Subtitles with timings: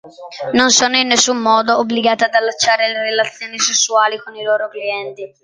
[0.55, 5.31] Non sono in nessun modo obbligate ad allacciare relazioni sessuali con i loro clienti.